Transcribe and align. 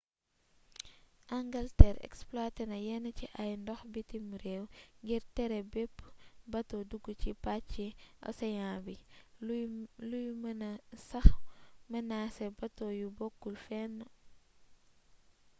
angalteer 1.39 1.95
exploité 2.09 2.61
na 2.67 2.77
yenn 2.87 3.05
ci 3.17 3.25
ay 3.41 3.51
ndox 3.61 3.81
bitim 3.93 4.25
réew 4.43 4.63
ngir 5.03 5.23
tere 5.35 5.59
bépp 5.73 5.95
bato 6.51 6.77
dugg 6.89 7.05
ci 7.21 7.31
pàcci 7.45 7.85
océan 8.29 8.75
bi 8.85 8.95
luy 10.09 10.27
mëna 10.43 10.69
sax 11.09 11.25
mënaasé 11.91 12.45
bato 12.59 12.85
yu 12.99 13.07
bokkul 13.17 13.55
fenn 13.65 13.93